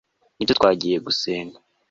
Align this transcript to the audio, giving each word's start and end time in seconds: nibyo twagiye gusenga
nibyo 0.35 0.53
twagiye 0.59 0.97
gusenga 1.05 1.57